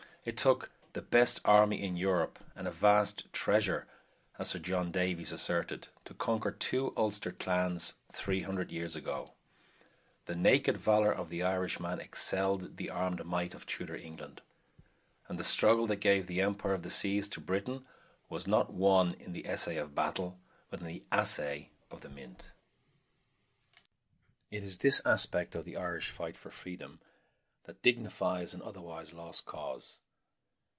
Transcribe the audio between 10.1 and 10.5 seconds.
The